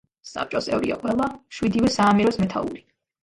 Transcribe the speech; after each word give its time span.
საბჭოს 0.27 0.69
წევრია 0.69 0.97
ყველა, 1.03 1.27
შვიდივე 1.57 1.91
საამიროს 1.97 2.39
მეთაური. 2.45 2.83